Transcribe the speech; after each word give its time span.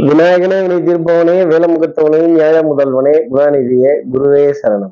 விநாயகனே 0.00 0.58
வினை 0.66 0.76
தீர்ப்பவனே 0.76 1.34
வேலமுகத்தவனே 1.52 2.26
நியாய 2.26 2.60
முதல்வனே 2.60 3.20
குணாநிதியே 3.30 3.90
குருவே 4.12 4.54
சரணம். 4.62 4.90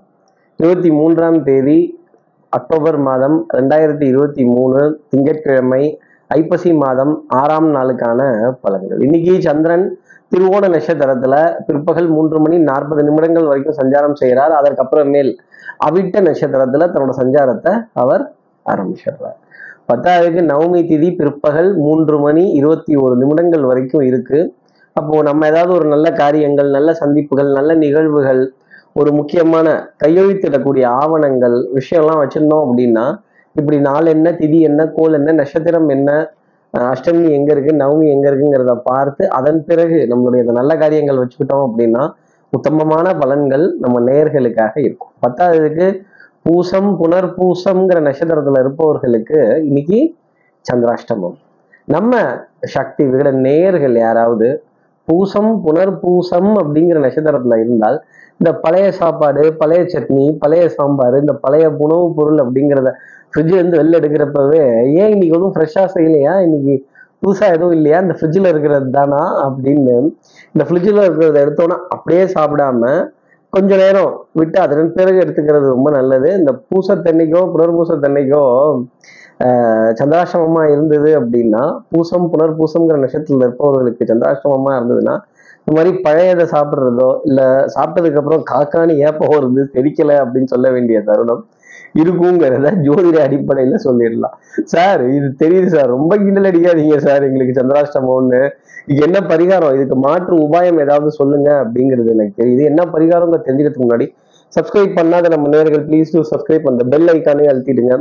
இருபத்தி 0.56 0.90
மூன்றாம் 0.90 1.42
தேதி 1.42 2.00
அக்டோபர் 2.48 2.96
மாதம் 2.96 3.46
ரெண்டாயிரத்தி 3.54 4.02
இருபத்தி 4.02 4.44
மூணு 4.44 5.00
திங்கட்கிழமை 5.08 6.00
ஐப்பசி 6.28 6.72
மாதம் 6.72 7.24
ஆறாம் 7.28 7.74
நாளுக்கான 7.74 8.52
பலன்கள். 8.64 9.02
இன்னைக்கு 9.02 9.40
சந்திரன் 9.40 9.98
திருவோண 10.30 10.68
நட்சத்திரத்துல 10.68 11.56
பிற்பகல் 11.66 12.08
மூன்று 12.08 12.40
மணி 12.40 12.58
நாற்பது 12.58 13.02
நிமிடங்கள் 13.02 13.46
வரைக்கும் 13.46 13.74
சஞ்சாரம் 13.74 14.14
செய்கிறார். 14.14 14.50
அதற்கப்புறமேல் 14.50 15.38
அவிட்ட 15.90 16.20
நட்சத்திரத்துல 16.20 16.90
தன்னோட 16.94 17.08
சஞ்சாரத்தை 17.16 17.84
அவர் 17.92 18.32
ஆரம்பிச்சிடுறார். 18.66 19.38
பத்தாவதுக்கு 19.92 20.42
நவமி 20.44 20.82
திதி 20.86 21.16
பிற்பகல் 21.16 21.76
மூன்று 21.76 22.18
மணி 22.18 22.50
இருபத்தி 22.50 22.96
ஒரு 22.96 23.16
நிமிடங்கள் 23.16 23.62
வரைக்கும் 23.62 24.00
இருக்கு. 24.00 24.54
அப்போ 24.98 25.16
நம்ம 25.28 25.46
ஏதாவது 25.52 25.72
ஒரு 25.78 25.86
நல்ல 25.94 26.08
காரியங்கள் 26.22 26.68
நல்ல 26.76 26.90
சந்திப்புகள் 27.02 27.50
நல்ல 27.58 27.70
நிகழ்வுகள் 27.84 28.42
ஒரு 28.96 29.10
முக்கியமான 29.18 29.68
கையெழுத்திடக்கூடிய 30.02 30.84
ஆவணங்கள் 31.00 31.56
விஷயம்லாம் 31.78 32.20
வச்சுருந்தோம் 32.22 32.64
அப்படின்னா 32.66 33.06
இப்படி 33.56 33.78
நாள் 33.88 34.08
என்ன 34.14 34.28
திதி 34.40 34.58
என்ன 34.70 34.80
கோல் 34.96 35.16
என்ன 35.18 35.34
நட்சத்திரம் 35.40 35.88
என்ன 35.96 36.10
அஷ்டமி 36.74 37.28
எங்கே 37.36 37.52
இருக்கு 37.54 37.72
நவமி 37.82 38.06
எங்கே 38.14 38.28
இருக்குங்கிறத 38.30 38.72
பார்த்து 38.88 39.22
அதன் 39.38 39.60
பிறகு 39.68 39.98
நம்மளுடைய 40.10 40.44
இந்த 40.44 40.54
நல்ல 40.60 40.72
காரியங்கள் 40.82 41.20
வச்சுக்கிட்டோம் 41.22 41.64
அப்படின்னா 41.68 42.02
உத்தமமான 42.52 43.06
பலன்கள் 43.22 43.64
நம்ம 43.82 43.96
நேயர்களுக்காக 44.08 44.74
இருக்கும். 44.86 45.12
பத்தாவதுக்கு 45.24 45.86
பூசம் 46.46 46.90
புனர் 47.00 47.28
பூசம்ங்கிற 47.38 47.98
நட்சத்திரத்தில் 48.08 48.60
இருப்பவர்களுக்கு 48.62 49.38
இன்னைக்கு 49.68 49.98
சந்திராஷ்டமம். 50.64 51.36
நம்ம 51.88 52.12
சக்தி 52.76 53.02
விகட 53.10 53.30
நேயர்கள் 53.46 53.96
யாராவது 54.06 54.48
பூசம் 55.08 55.50
புனர்பூசம் 55.64 56.50
அப்படிங்கிற 56.60 56.98
நட்சத்திரத்துல 57.04 57.58
இருந்தால் 57.60 57.98
இந்த 58.40 58.50
பழைய 58.64 58.88
சாப்பாடு 58.98 59.44
பழைய 59.60 59.82
சட்னி 59.92 60.26
பழைய 60.42 60.64
சாம்பார் 60.76 61.16
இந்த 61.20 61.34
பழைய 61.44 61.64
உணவுப் 61.78 62.16
பொருள் 62.16 62.40
அப்படிங்கிறத 62.44 62.90
ஃப்ரிட்ஜ் 63.32 63.54
இருந்து 63.56 63.80
வெளில 63.80 63.98
எடுக்கிறப்பவே 64.00 64.60
ஏன் 64.96 65.12
இன்னைக்கு 65.14 65.34
எதுவும் 65.34 65.54
ஃப்ரெஷ்ஷாக 65.54 65.88
செய்யலையா? 65.94 66.34
இன்னைக்கு 66.46 66.74
புதுசாக 67.22 67.54
எதுவும் 67.54 67.76
இல்லையா? 67.76 67.98
இந்த 68.04 68.14
ஃப்ரிட்ஜில் 68.16 68.50
இருக்கிறது 68.50 68.88
தானா? 68.90 69.22
அப்படின்னு 69.46 69.94
இந்த 70.54 70.64
ஃப்ரிட்ஜில் 70.66 71.04
இருக்கிறத 71.04 71.38
எடுத்தோன்னா 71.44 71.78
அப்படியே 71.94 72.24
சாப்பிடாம 72.34 72.82
கொஞ்ச 73.52 73.76
நேரம் 73.76 74.26
விட்டு 74.32 74.60
அதன் 74.60 74.92
பிறகு 74.92 75.18
எடுத்துக்கிறது 75.18 75.66
ரொம்ப 75.74 75.90
நல்லது. 75.90 76.34
இந்த 76.34 76.52
பூசத்தன்னைக்கோ 76.68 77.40
புனர்பூசத்தன்னைக்கோ 77.54 78.42
ஆஹ் 79.44 79.90
சந்திராஷ்டமமா 79.98 80.62
இருந்தது 80.70 81.10
அப்படின்னா 81.20 81.62
பூசம் 81.90 82.28
புனர்பூசம்ங்கிற 82.32 82.96
நட்சத்திரத்தில் 82.96 83.44
இருப்பவர்களுக்கு 83.46 84.04
சந்திராஷ்டமமா 84.04 84.72
இருந்ததுன்னா 84.78 85.14
இந்த 85.66 85.74
மாதிரி 85.76 85.90
பழையதை 85.96 86.44
சாப்பிட்றதோ 86.54 87.08
இல்லை 87.22 87.44
சாப்பிட்டதுக்கு 87.74 88.20
அப்புறம் 88.20 88.44
காக்கானி 88.50 88.94
ஏப்பம் 89.08 89.32
வருது 89.34 89.62
தெரிக்கல 89.74 90.12
அப்படின்னு 90.22 90.44
சொல்ல 90.44 90.70
வேண்டிய 90.70 91.00
தருணம். 91.00 91.42
இருக்குங்கிறத 91.94 92.72
ஜோதிட 92.86 93.18
அடிப்படையில 93.26 93.78
சொல்லிடலாம். 93.84 94.36
சார் 94.64 95.10
இது 95.10 95.34
தெரியுது 95.44 95.66
சார். 95.66 95.86
ரொம்ப 95.86 96.16
கிண்டல் 96.16 96.44
அடிக்காதீங்க 96.44 96.96
சார். 96.96 97.22
எங்களுக்கு 97.22 97.62
சந்திராஷ்டமம்னு. 97.62 98.48
இது 98.86 99.02
என்ன 99.02 99.18
பரிகாரம்? 99.20 99.74
இதுக்கு 99.74 99.96
மாற்று 99.96 100.48
உபாயம் 100.48 100.80
ஏதாவது 100.80 101.10
சொல்லுங்க 101.10 101.64
அப்படிங்கிறது 101.64 102.06
எனக்கு 102.06 102.44
தெரியுது. 102.44 102.64
என்ன 102.64 102.84
பரிகாரம் 102.84 103.46
தெரிஞ்சுக்கிறதுக்கு 103.48 103.86
முன்னாடி 103.88 104.14
சப்ஸ்கிரைப் 104.56 104.98
பண்ணாத 104.98 105.28
நம்ம 105.28 105.48
நேர்கள் 105.48 105.82
ப்ளீஸ் 105.88 106.12
டூ 106.12 106.20
சப்ஸ்கிரைப் 106.30 106.68
அந்த 106.68 106.84
பெல் 106.84 107.08
ஐக்கானே 107.08 107.46
அழுத்திடுங்க. 107.52 107.96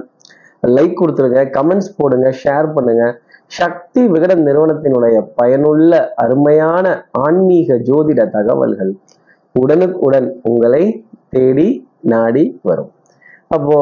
லைக் 0.67 0.93
கொடுத்துருங்க 1.01 1.41
கமெண்ட்ஸ் 1.57 1.95
போடுங்க 1.97 2.33
ஷேர் 2.43 2.73
பண்ணுங்க. 2.73 3.19
சக்தி 3.47 4.07
விகடன் 4.07 4.43
நிறுவனத்தினுடைய 4.43 5.27
பயனுள்ள 5.35 6.13
அருமையான 6.15 7.05
ஆன்மீக 7.11 7.75
ஜோதிட 7.75 8.29
தகவல்கள் 8.29 8.97
உடனுக்குடன் 9.51 10.39
உங்களை 10.43 11.05
தேடி 11.29 11.87
நாடி 12.01 12.59
வரும். 12.63 12.91
அப்போ 13.51 13.75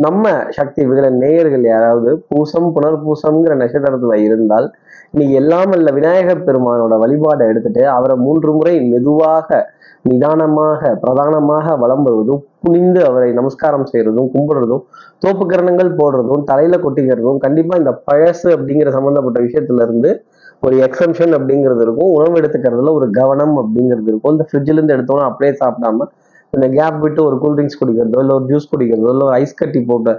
நம்ம 0.00 0.24
சக்தி 0.50 0.82
விகடன் 0.86 1.18
நேயர்கள் 1.22 1.64
யாராவது 1.66 2.10
பூசம் 2.28 2.68
புனர்பூசம்ங்கிற 2.76 3.54
நட்சத்திரத்துல 3.54 4.16
இருந்தால் 4.26 4.66
இன்னைக்கு 5.14 5.34
எல்லாம் 5.34 5.72
அல்ல 5.76 5.90
விநாயகர் 5.90 6.46
பெருமானோட 6.46 6.96
வழிபாடை 7.02 7.44
எடுத்துட்டு 7.48 7.82
அவரை 7.94 8.16
மூன்று 8.18 8.50
முறை 8.52 8.74
மெதுவாக 8.90 9.58
நிதானமாக 10.04 10.92
பிரதானமாக 11.02 11.74
வலம் 11.76 12.04
வருவதும் 12.06 12.42
குனிந்து 12.60 13.00
அவரை 13.04 13.30
நமஸ்காரம் 13.32 13.88
செய்யறதும் 13.90 14.30
கும்பிடுறதும் 14.34 14.84
தோப்புக்கரணங்கள் 15.24 15.90
போடுறதும் 15.98 16.44
தலையில 16.44 16.76
கொட்டிக்கிறதும் 16.84 17.40
கண்டிப்பா 17.44 17.76
இந்த 17.76 17.92
பழசு 18.08 18.48
அப்படிங்கிற 18.56 18.90
சம்பந்தப்பட்ட 18.96 19.40
விஷயத்துல 19.46 19.86
இருந்து 19.86 20.10
ஒரு 20.62 20.74
எக்ஸம்ஷன் 20.86 21.34
அப்படிங்கிறது 21.36 21.82
இருக்கும். 21.86 22.10
உணவு 22.16 22.34
எடுத்துக்கிறதுல 22.40 22.92
ஒரு 22.98 23.06
கவனம் 23.10 23.54
அப்படிங்கிறது 23.60 24.10
இருக்கும். 24.12 24.34
இந்த 24.34 24.44
ஃப்ரிட்ஜ்ல 24.48 24.78
இருந்து 24.78 24.96
எடுத்தோம்னா 24.96 25.28
அப்படியே 25.30 25.52
சாப்பிடாம 25.60 26.08
இந்த 26.52 26.66
கேப் 26.76 27.00
விட்டு 27.04 27.20
ஒரு 27.28 27.36
கூல்ட்ரிங்க்ஸ் 27.42 27.80
குடிக்கிறதோ 27.80 28.20
இல்லை 28.24 28.34
ஒரு 28.38 28.46
ஜூஸ் 28.50 28.70
குடிக்கிறதோ 28.72 29.10
இல்லை 29.14 29.24
ஒரு 29.28 29.36
ஐஸ் 29.42 29.58
கட்டி 29.60 29.80
போட்ட 29.90 30.12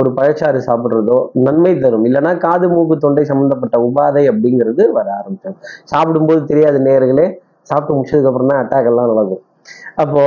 ஒரு 0.00 0.10
பழச்சாறு 0.18 0.58
சாப்பிட்றதோ 0.68 1.18
நன்மை 1.46 1.72
தரும். 1.84 2.04
இல்லைன்னா 2.08 2.32
காது 2.46 2.66
மூக்கு 2.74 2.96
தொண்டை 3.04 3.24
சம்மந்தப்பட்ட 3.30 3.76
உபாதை 3.86 4.22
அப்படிங்கிறது 4.32 4.82
வர 4.98 5.06
ஆரம்பிச்சிடும். 5.18 5.60
சாப்பிடும்போது 5.92 6.40
தெரியாத 6.50 6.78
நேர்களே 6.88 7.26
சாப்பிட்டு 7.70 7.96
முடிச்சதுக்கு 7.96 8.30
அப்புறம் 8.30 8.50
தான் 8.52 8.60
அட்டாக் 8.62 8.88
எல்லாம் 8.90 9.10
நடக்கும். 9.12 9.42
அப்போ 10.02 10.22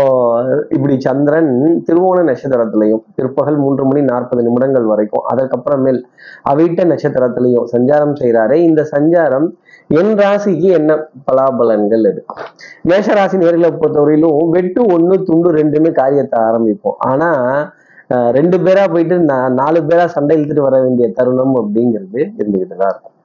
இப்படி 0.76 0.96
சந்திரன் 1.06 1.52
திருவோண 1.88 2.20
நட்சத்திரத்திலையும் 2.30 3.02
பிற்பகல் 3.18 3.60
மூன்று 3.64 3.84
மணி 3.90 4.02
நாற்பது 4.10 4.42
நிமிடங்கள் 4.48 4.88
வரைக்கும் 4.92 5.24
அதற்கப்புறமேல் 5.32 6.00
அவிட்ட 6.52 6.84
நட்சத்திரத்திலையும் 6.92 7.68
சஞ்சாரம் 7.74 8.16
செய்கிறாரு 8.22 8.58
இந்த 8.68 8.82
சஞ்சாரம் 8.94 9.48
என் 10.00 10.12
ராசிக்கு 10.22 10.68
என்ன 10.80 10.92
பலாபலன்கள் 11.28 12.04
இருக்கு 12.12 12.36
மேஷராசி 12.90 13.38
நேர்களை 13.42 13.70
பொறுத்தவரையிலும் 13.80 14.52
வெட்டு 14.56 14.82
ஒன்று 14.96 15.16
துண்டு 15.30 15.50
ரெண்டுன்னு 15.58 15.90
காரியத்தை 16.02 16.38
ஆரம்பிப்போம். 16.50 16.98
ஆனா 17.12 17.30
ரெண்டு 18.38 18.58
பேரா 18.66 18.84
போயிட்டு 18.94 19.16
நான் 19.32 19.58
நாலு 19.62 19.80
பேரா 19.90 20.06
சண்டை 20.16 20.36
இழுத்துட்டு 20.38 20.68
வர 20.68 20.78
வேண்டிய 20.86 21.08
தருணம் 21.18 21.56
அப்படிங்கிறது 21.62 22.22
இருந்துகிட்டு 22.40 22.76
தான் 22.82 22.92
இருக்கும். 22.94 23.16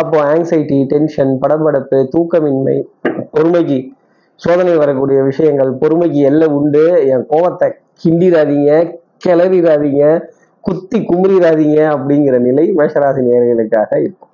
அப்போ 0.00 0.16
ஆங்ஸைட்டி 0.32 0.78
டென்ஷன் 0.92 1.32
படபடப்பு 1.42 1.98
தூக்கமின்மை 2.12 2.76
பொறுமைக்கு 3.34 3.78
சோதனை 4.44 4.74
வரக்கூடிய 4.82 5.18
விஷயங்கள் 5.30 5.72
பொறுமைக்கு 5.82 6.20
எல்லை 6.30 6.48
உண்டு. 6.58 6.84
என் 7.12 7.26
கோவத்தை 7.32 7.68
கிண்டிடாதீங்க 8.02 8.72
கிளறிடாதீங்க 9.24 10.04
குத்தி 10.64 10.98
குமுறிடாதீங்க 11.10 11.80
அப்படிங்கிற 11.94 12.36
நிலை 12.46 12.64
மேஷராசி 12.78 13.20
நேர்களுக்காக 13.26 13.90
இருக்கும். 14.04 14.25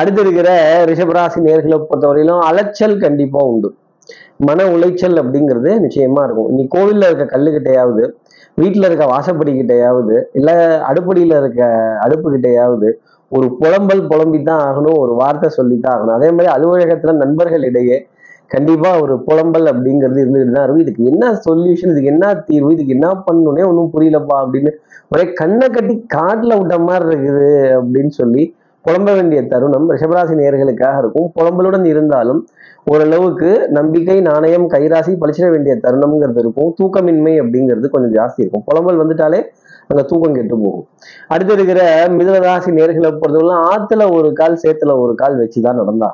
அடுத்து 0.00 0.20
இருக்கிற 0.24 0.50
ரிஷபராசி 0.90 1.40
நேர்களை 1.46 1.78
பொறுத்தவரையிலும் 1.88 2.42
அலைச்சல் 2.48 2.96
கண்டிப்பா 3.04 3.40
உண்டு. 3.52 3.70
மன 4.46 4.64
உளைச்சல் 4.74 5.18
அப்படிங்கிறது 5.22 5.70
நிச்சயமா 5.84 6.22
இருக்கும். 6.26 6.48
நீ 6.56 6.62
கோவில்ல 6.74 7.08
இருக்க 7.10 7.24
கல்லுக்கிட்டையாவது 7.34 8.04
வீட்டுல 8.60 8.88
இருக்க 8.88 9.04
வாசப்படிக்கிட்டையாவது 9.12 10.16
இல்ல 10.38 10.50
அடுப்படியில 10.88 11.38
இருக்க 11.42 11.62
அடுப்புக்கிட்டையாவது 12.04 12.88
ஒரு 13.32 13.46
புலம்பல் 13.60 14.02
புலம்பித்தான் 14.10 14.62
ஆகணும் 14.66 14.98
ஒரு 15.04 15.12
வார்த்தை 15.20 15.48
சொல்லித்தான் 15.58 15.94
ஆகணும். 15.94 16.16
அதே 16.18 16.28
மாதிரி 16.30 16.50
அலுவலகத்துல 16.56 17.14
நண்பர்களிடையே 17.22 17.96
கண்டிப்பா 18.50 18.90
ஒரு 19.02 19.14
புலம்பல் 19.28 19.66
அப்படிங்கிறது 19.72 20.18
இருந்துகிட்டு 20.24 20.54
தான் 20.56 20.64
இருக்கும். 20.64 20.84
இதுக்கு 20.86 21.04
என்ன 21.12 21.30
சொல்யூஷன் 21.46 21.92
இதுக்கு 21.92 22.12
என்ன 22.14 22.26
தீர்வு 22.48 22.70
இதுக்கு 22.74 22.96
என்ன 22.98 23.08
பண்ணணும்னே 23.26 23.64
ஒன்றும் 23.70 23.92
புரியலப்பா 23.94 24.36
அப்படின்னு 24.44 24.72
ஒரே 25.14 25.24
கண்ணை 25.40 25.66
கட்டி 25.68 25.94
காட்டுல 26.16 26.58
விட்ட 26.60 26.76
மாதிரி 26.88 27.08
இருக்குது 27.12 27.48
அப்படின்னு 27.78 28.12
சொல்லி 28.20 28.44
புலம்ப 28.84 29.14
வேண்டிய 29.14 29.40
தருணம் 29.42 29.86
ரிஷபராசி 29.92 30.34
நேர்களுக்காக 30.34 30.96
இருக்கும். 30.98 31.28
புலம்பலுடன் 31.36 31.84
இருந்தாலும் 31.84 32.40
ஓரளவுக்கு 32.86 33.50
நம்பிக்கை 33.70 34.20
நாணயம் 34.20 34.66
கைராசி 34.70 35.12
பழிச்சிட 35.20 35.46
வேண்டிய 35.50 35.74
தருணம்ங்கிறது 35.84 36.40
இருக்கும். 36.44 36.70
தூக்கமின்மை 36.80 37.34
அப்படிங்கிறது 37.42 37.88
கொஞ்சம் 37.88 38.14
ஜாஸ்தி 38.18 38.40
இருக்கும். 38.44 38.64
புலம்பல் 38.64 39.00
வந்துட்டாலே 39.02 39.40
அங்கே 39.88 40.04
தூக்கம் 40.04 40.36
கெட்டு 40.36 40.56
போகும். 40.58 40.84
அடுத்து 41.28 41.52
இருக்கிற 41.52 41.80
மிதனராசி 42.18 42.70
நேர்களை 42.78 43.10
பொறுத்தவரைக்கும் 43.12 43.64
ஆத்துல 43.72 44.02
ஒரு 44.12 44.32
கால் 44.32 44.60
சேத்துல 44.64 44.92
ஒரு 44.98 45.14
கால் 45.14 45.36
வச்சுதான் 45.42 45.80
நடந்தா 45.82 46.10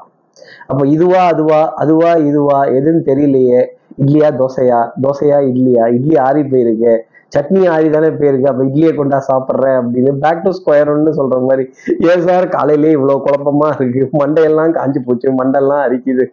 அப்ப 0.68 0.82
இதுவா 0.86 1.22
அதுவா 1.32 1.60
அதுவா 1.74 2.10
இதுவா 2.28 2.58
எதுன்னு 2.78 3.02
தெரியலையே. 3.10 3.60
இட்லியா 3.98 4.28
தோசையா? 4.40 4.90
தோசையா 5.02 5.38
இட்லியா? 5.50 5.92
இட்லி 5.92 6.16
ஆறி 6.16 6.40
போயிருக்கு. 6.40 6.98
சட்னி 7.36 7.68
ஆறி 7.68 7.90
தானே 7.90 8.06
போயிருக்கு. 8.06 8.46
அப்ப 8.46 8.64
இட்லியை 8.64 8.94
கொண்டா 8.94 9.24
சாப்பிட்றேன் 9.28 9.76
அப்படின்னு 9.80 10.12
பேக் 10.12 10.42
டு 10.42 10.50
ஸ்கொயர்னு 10.50 11.12
சொல்ற 11.18 11.46
மாதிரி 11.48 11.68
ஏன் 11.98 12.20
சார் 12.20 12.48
காலையிலேயே 12.48 12.92
இவ்வளவு 12.92 13.24
குழப்பமா 13.26 13.68
இருக்கு. 13.80 14.26
மண்டையெல்லாம் 14.26 14.70
காஞ்சி 14.70 15.00
போச்சு. 15.00 15.32
மண்டெல்லாம் 15.32 15.82
அரிக்குது. 15.88 16.26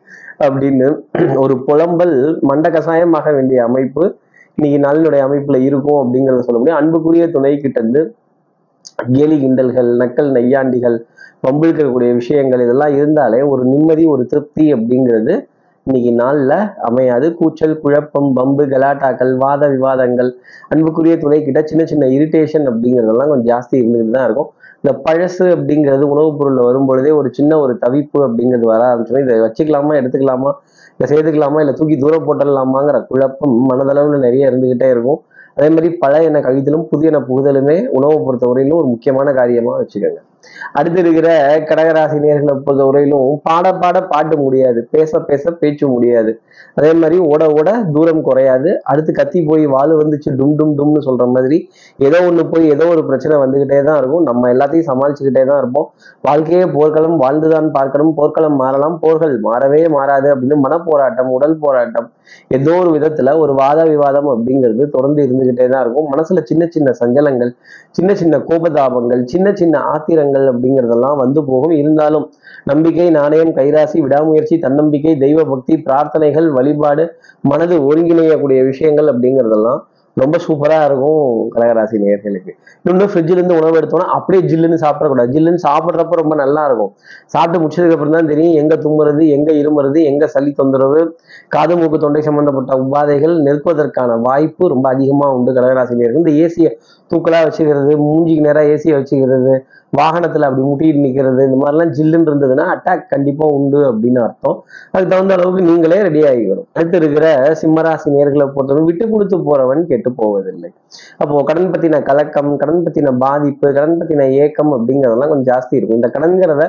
அப்படின்னு 0.43 0.87
ஒரு 1.35 1.63
புலம்பல் 1.67 2.39
மண்ட 2.49 2.69
கசாயமாக 2.69 3.33
வேண்டிய 3.33 3.63
அமைப்பு 3.63 4.15
இன்னைக்கு 4.55 4.89
நாளினுடைய 4.89 5.21
அமைப்புல 5.27 5.55
இருக்கும் 5.61 5.99
அப்படிங்கறத 6.03 6.39
சொல்ல 6.39 6.57
முடியும். 6.57 6.79
அன்புக்குரிய 6.79 7.31
துணை 7.31 7.57
கிட்ட 7.57 7.79
இருந்து 7.79 8.15
கேலி 9.11 9.37
கிண்டல்கள் 9.37 9.89
நக்கல் 9.97 10.31
நையாண்டிகள் 10.31 11.03
வம்பிழுக்கக்கூடிய 11.47 12.13
விஷயங்கள் 12.13 12.61
இதெல்லாம் 12.61 12.93
இருந்தாலே 12.95 13.41
ஒரு 13.41 13.63
நிம்மதி 13.63 14.05
ஒரு 14.05 14.25
திருப்தி 14.25 14.73
அப்படிங்கிறது 14.73 15.47
இன்னைக்கு 15.87 16.11
நாளில் 16.21 16.53
அமையாது. 16.87 17.27
கூச்சல் 17.39 17.75
குழப்பம் 17.83 18.29
பம்பு 18.37 18.63
கலாட்டாக்கள் 18.73 19.31
வாத 19.43 19.67
விவாதங்கள் 19.73 20.29
அன்புக்குரிய 20.69 21.13
துணை 21.17 21.37
கிட்ட 21.43 21.59
சின்ன 21.69 21.83
சின்ன 21.85 22.07
இரிட்டேஷன் 22.15 22.65
அப்படிங்கிறதெல்லாம் 22.71 23.29
கொஞ்சம் 23.31 23.49
ஜாஸ்தி 23.51 23.75
இருந்துகிட்டு 23.81 24.15
தான் 24.17 24.25
இருக்கும். 24.27 24.49
இந்த 24.81 24.91
பழசு 25.05 25.45
அப்படிங்கிறது 25.55 26.03
உணவுப் 26.13 26.37
பொருளில் 26.39 26.67
வரும் 26.67 26.87
பொழுதே 26.89 27.11
ஒரு 27.19 27.29
சின்ன 27.37 27.59
ஒரு 27.59 27.73
தவிப்பு 27.85 28.19
அப்படிங்கிறது 28.27 28.67
வர 28.73 28.81
ஆரம்பிச்சோம் 28.89 29.23
இதை 29.25 29.39
வச்சுக்கலாமா 29.45 29.95
எடுத்துக்கலாமா 30.01 30.51
இல்லை 30.93 31.07
சேர்த்துக்கலாமா 31.13 31.59
இல்லை 31.63 31.75
தூக்கி 31.79 31.97
தூரம் 31.97 32.27
போட்டுடலாமாங்கிற 32.27 32.99
குழப்பம் 33.11 33.57
மனதளவில் 33.71 34.25
நிறைய 34.27 34.49
இருந்துக்கிட்டே 34.51 34.89
இருக்கும். 34.89 35.21
அதே 35.57 35.69
மாதிரி 35.69 35.89
பழையன 36.01 36.27
எண்ணெய் 36.29 36.47
கழித்தலும் 36.47 36.87
புதிய 36.93 37.19
புகுதலுமே 37.29 37.77
உணவை 37.97 38.17
பொறுத்தவரையிலும் 38.25 38.81
ஒரு 38.81 38.89
முக்கியமான 38.93 39.33
காரியமாக 39.33 39.77
வச்சுக்கோங்க. 39.83 40.19
அடுத்து 40.79 40.99
இருக்கிற 41.03 41.29
கடகராசி 41.69 42.17
நேர்களை 42.25 42.53
பொறுத்தவரையிலும் 42.65 43.29
பாட 43.47 43.65
பாட 43.81 43.97
பாட்டு 44.11 44.35
முடியாது. 44.37 44.79
பேச 44.95 45.19
பேச 45.29 45.51
பேச்சு 45.61 45.85
முடியாது. 45.87 46.31
அதே 46.77 46.91
மாதிரி 46.93 47.17
ஓட 47.31 47.43
ஓட 47.59 47.69
தூரம் 47.95 48.23
குறையாது. 48.27 48.69
அடுத்து 48.91 49.11
கத்தி 49.19 49.39
போய் 49.49 49.65
வாழ் 49.75 49.93
வந்துச்சு 50.01 50.29
டும் 50.39 50.55
டும் 50.59 50.75
டும்னு 50.79 51.01
சொல்ற 51.07 51.25
மாதிரி 51.35 51.57
ஏதோ 52.07 52.19
ஒண்ணு 52.29 52.43
போய் 52.53 52.65
ஏதோ 52.75 52.87
ஒரு 52.93 53.03
பிரச்சனை 53.09 53.37
வந்துகிட்டே 53.43 53.79
தான் 53.89 53.99
இருக்கும். 54.01 54.25
நம்ம 54.29 54.51
எல்லாத்தையும் 54.53 54.89
சமாளிச்சுக்கிட்டே 54.91 55.45
தான் 55.51 55.61
இருப்போம். 55.63 55.87
வாழ்க்கையே 56.21 56.65
போர்க்களம் 56.75 57.17
வாழ்ந்துதான் 57.23 57.71
பார்க்கணும். 57.79 58.13
போர்க்களம் 58.19 58.59
மாறலாம் 58.63 58.99
போர்கள் 59.05 59.35
மாறவே 59.47 59.81
மாறாது 59.97 60.29
அப்படின்னு 60.35 60.57
மனப்போராட்டம் 60.67 61.33
உடல் 61.37 61.57
போராட்டம் 61.65 62.09
ஏதோ 62.57 62.73
ஒரு 62.81 62.89
விதத்துல 62.97 63.33
ஒரு 63.37 63.53
வாத 63.53 63.79
விவாதம் 63.85 64.29
அப்படிங்கிறது 64.33 64.83
தொடர்ந்து 64.89 65.21
இருந்துகிட்டே 65.27 65.65
தான் 65.67 65.83
இருக்கும். 65.85 66.07
மனசுல 66.13 66.43
சின்ன 66.43 66.63
சின்ன 66.75 66.93
சஞ்சலங்கள் 67.01 67.51
சின்ன 67.91 68.09
சின்ன 68.15 68.37
கோபதாபங்கள் 68.49 69.21
சின்ன 69.25 69.47
சின்ன 69.53 69.81
ஆத்திரங்கள் 69.93 70.47
அப்படிங்கிறதெல்லாம் 70.51 71.17
வந்து 71.17 71.41
போகும். 71.43 71.75
இருந்தாலும் 71.81 72.25
நம்பிக்கை 72.65 73.09
நாணயம் 73.09 73.53
கைராசி 73.55 73.97
விடாமுயற்சி 74.01 74.55
தன்னம்பிக்கை 74.57 75.13
தெய்வ 75.17 75.43
பக்தி 75.43 75.75
பிரார்த்தனைகள் 75.87 76.47
வழிபாடு 76.51 77.05
மனது 77.43 77.75
ஒருங்கிணையக்கூடிய 77.89 78.61
விஷயங்கள் 78.65 79.11
அப்படிங்கிறதெல்லாம் 79.13 79.81
ரொம்ப 80.21 80.35
சூப்பரா 80.45 80.77
இருக்கும் 80.87 81.25
கடகராசி 81.53 81.97
நேர்களுக்கு 82.03 82.51
இன்னொன்று 82.79 83.07
ஃப்ரிட்ஜில் 83.11 83.39
இருந்து 83.39 83.57
உணவு 83.59 83.77
எடுத்தோம்னா 83.79 84.07
அப்படியே 84.17 84.41
ஜில்லுன்னு 84.51 84.77
சாப்பிடக்கூடாது. 84.83 85.29
ஜில்லுன்னு 85.35 85.61
சாப்பிட்றப்ப 85.65 86.19
ரொம்ப 86.21 86.35
நல்லா 86.41 86.61
இருக்கும். 86.69 86.91
சாப்பிட்டு 87.33 87.61
முடிச்சதுக்கு 87.61 87.95
அப்புறம் 87.97 88.17
தான் 88.17 88.31
தெரியும் 88.31 88.57
எங்க 88.61 88.75
தும்புறது 88.85 89.23
எங்க 89.37 89.49
இருமுறது 89.61 90.01
எங்க 90.11 90.27
சளி 90.35 90.51
தொந்தரவு 90.59 91.01
காது 91.55 91.75
மூக்கு 91.79 91.97
தொண்டை 92.05 92.21
சம்பந்தப்பட்ட 92.27 92.75
உபாதைகள் 92.83 93.35
நிற்பதற்கான 93.47 94.19
வாய்ப்பு 94.27 94.71
ரொம்ப 94.73 94.87
அதிகமாக 94.95 95.35
உண்டு 95.37 95.53
கடகராசி 95.57 95.99
நேர்கள் 96.01 96.23
இந்த 96.23 96.33
ஏசியை 96.45 96.71
தூக்கலாக 97.11 97.45
வச்சுக்கிறது 97.47 97.91
மூஞ்சிக்கு 98.05 98.45
நேராக 98.47 98.71
ஏசியை 98.75 98.95
வச்சுக்கிறது 98.99 99.53
வாகனத்தில் 99.97 100.45
அப்படி 100.47 100.63
முட்டிட்டு 100.69 101.03
நிற்கிறது 101.03 101.41
இந்த 101.47 101.57
மாதிரிலாம் 101.59 101.91
ஜில்லுன்னு 101.97 102.29
இருந்ததுன்னா 102.29 102.65
அட்டாக் 102.73 103.05
கண்டிப்பாக 103.13 103.57
உண்டு 103.57 103.79
அப்படின்னு 103.89 104.19
அர்த்தம். 104.25 104.57
அதுக்கு 104.91 105.11
தகுந்த 105.13 105.35
அளவுக்கு 105.37 105.61
நீங்களே 105.69 105.99
ரெடி 106.07 106.21
ஆகிக்கணும் 106.29 106.67
அடுத்து 106.77 106.99
இருக்கிற 107.01 107.27
சிம்மராசி 107.61 108.07
நேர்களை 108.15 108.47
பொறுத்தவரை 108.55 108.83
விட்டு 108.89 109.05
கொடுத்து 109.13 109.37
போறவன் 109.47 109.81
கெட்டு 109.91 110.06
போவதில்லை. 110.19 110.69
அப்போ 111.21 111.41
கடன் 111.49 111.71
பத்தின 111.73 112.01
கலக்கம் 112.09 112.51
கடன் 112.61 112.83
பத்தின 112.85 113.13
பாதிப்பு 113.23 113.67
கடன் 113.77 113.97
பத்தின 113.99 114.27
ஏக்கம் 114.43 114.71
அப்படிங்கிறதெல்லாம் 114.77 115.31
கொஞ்சம் 115.33 115.49
ஜாஸ்தி 115.51 115.75
இருக்கும். 115.79 115.99
இந்த 115.99 116.09
கடன்கிறத 116.15 116.65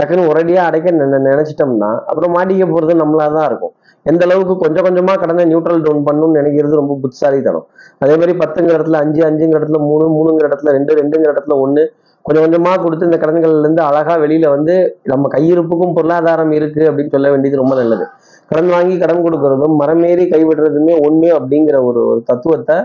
டக்குன்னு 0.00 0.28
ஒரேடியா 0.32 0.60
அடைக்க 0.68 0.90
நினைச்சிட்டோம்னா 1.30 1.90
அப்புறம் 2.10 2.34
மாட்டிக்க 2.36 2.66
போறது 2.74 2.94
நம்மளா 3.02 3.26
தான் 3.38 3.48
இருக்கும். 3.50 3.74
எந்த 4.10 4.22
அளவுக்கு 4.26 4.54
கொஞ்சம் 4.62 4.84
கொஞ்சமா 4.86 5.12
கடனை 5.22 5.42
நியூட்ரல் 5.50 5.82
டவுன் 5.86 6.06
பண்ணணும்னு 6.06 6.38
நினைக்கிறது 6.40 6.80
ரொம்ப 6.80 6.94
புத்திசாலித்தனம். 7.02 7.66
அதே 7.98 8.14
மாதிரி 8.20 8.32
பத்துங்கிற 8.42 8.76
இடத்துல 8.78 9.00
அஞ்சு 9.04 9.20
அஞ்சுங்கிற 9.28 9.58
இடத்துல 9.60 9.80
மூணு 9.88 10.06
மூணுங்கிற 10.16 10.46
இடத்துல 10.50 10.72
ரெண்டு 10.78 10.94
ரெண்டுங்கிற 11.00 11.32
இடத்துல 11.34 11.56
ஒண்ணு 11.64 11.84
கொஞ்சம் 12.26 12.44
கொஞ்சமா 12.44 12.72
கொடுத்து 12.82 13.08
இந்த 13.08 13.18
கடன்கள்ல 13.22 13.62
இருந்து 13.64 13.82
அழகா 13.82 14.14
வெளியில 14.24 14.48
வந்து 14.56 14.74
நம்ம 15.12 15.28
கையிருப்புக்கும் 15.36 15.94
பொருளாதாரம் 15.96 16.52
இருக்கு 16.58 16.82
அப்படின்னு 16.88 17.14
சொல்ல 17.14 17.30
வேண்டியது 17.30 17.60
ரொம்ப 17.62 17.74
நல்லது. 17.80 18.04
கடன் 18.52 18.72
வாங்கி 18.76 18.96
கடன் 19.02 19.22
கொடுக்கறதும் 19.26 19.78
மரமேறி 19.82 20.24
கைவிடுறதுமே 20.32 20.96
ஒண்ணு 21.06 21.28
அப்படிங்கிற 21.36 21.76
ஒரு 21.90 22.00
ஒரு 22.10 22.20
தத்துவத்தை 22.30 22.76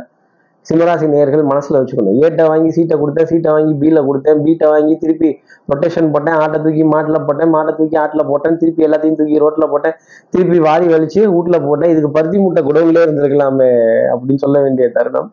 சிம்மராசி 0.66 1.06
நேயர்கள் 1.12 1.50
மனசுல 1.50 1.80
வச்சுக்கணும். 1.80 2.16
ஏட்டை 2.26 2.46
வாங்கி 2.50 2.70
சீட்டை 2.76 2.96
கொடுத்தேன் 3.02 3.28
சீட்டை 3.30 3.50
வாங்கி 3.56 3.74
பீல 3.82 4.00
கொடுத்தேன் 4.08 4.40
பீட்டை 4.46 4.68
வாங்கி 4.72 4.94
திருப்பி 5.04 5.30
ரொட்டேஷன் 5.72 6.10
போட்டேன் 6.14 6.38
ஆட்டை 6.44 6.58
தூக்கி 6.64 6.84
மாட்டில் 6.94 7.20
போட்டேன் 7.28 7.52
மாட்டை 7.56 7.74
தூக்கி 7.78 7.98
ஆட்டில் 8.02 8.24
போட்டேன் 8.32 8.58
திருப்பி 8.62 8.86
எல்லாத்தையும் 8.88 9.18
தூக்கி 9.20 9.38
ரோட்ல 9.44 9.68
போட்டேன் 9.74 9.96
திருப்பி 10.34 10.58
வாரி 10.68 10.88
வலிச்சு 10.94 11.22
வீட்டில் 11.36 11.66
போட்டேன் 11.68 11.92
இதுக்கு 11.94 12.12
பருத்தி 12.18 12.40
மூட்டை 12.44 12.64
குடவுலே 12.68 13.04
இருந்திருக்கலாமே 13.06 13.70
அப்படின்னு 14.14 14.44
சொல்ல 14.46 14.58
வேண்டிய 14.66 14.88
தருணம் 14.98 15.30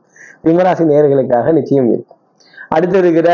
சிம்மராசி 0.46 0.84
நேயர்களுக்காக 0.92 1.52
நிச்சயம் 1.58 1.90
இருக்கும். 1.94 2.20
அடுத்து 2.76 2.96
இருக்கிற 3.02 3.28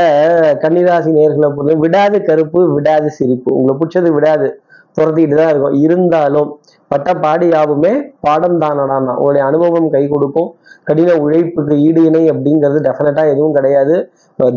கன்னிராசி 0.64 1.10
நேர்களை 1.18 1.48
பொறுத்த 1.56 1.76
விடாது 1.84 2.16
கருப்பு 2.30 2.60
விடாது 2.76 3.08
சிரிப்பு. 3.18 3.50
உங்களை 3.58 3.74
பிடிச்சது 3.80 4.10
விடாது. 4.16 4.48
துரத்திட்டு 4.96 5.36
தான் 5.40 5.50
இருக்கும். 5.52 5.76
இருந்தாலும் 5.84 6.50
பட்ட 6.92 7.10
பாடு 7.24 7.46
யாவுமே 7.54 7.92
பாடம் 8.26 8.58
தானடான்னா 8.62 9.12
உங்களுடைய 9.20 9.42
அனுபவம் 9.50 9.88
கை 9.94 10.04
கொடுக்கும். 10.14 10.48
கடின 10.88 11.14
உழைப்புக்கு 11.24 11.74
ஈடு 11.86 12.02
இணை 12.08 12.22
அப்படிங்கிறது 12.32 12.78
டெஃபினட்டா 12.86 13.24
எதுவும் 13.32 13.56
கிடையாது. 13.58 13.96